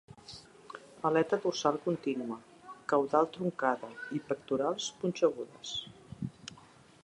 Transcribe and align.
Aleta 1.09 1.37
dorsal 1.43 1.75
contínua, 1.85 2.39
caudal 2.93 3.27
truncada 3.35 3.93
i 4.19 4.23
pectorals 4.31 4.91
punxegudes. 5.03 5.79